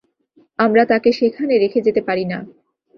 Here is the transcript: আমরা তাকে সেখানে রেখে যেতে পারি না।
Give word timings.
আমরা 0.59 0.83
তাকে 0.85 1.09
সেখানে 1.11 1.53
রেখে 1.57 1.79
যেতে 1.81 2.01
পারি 2.07 2.25
না। 2.25 2.37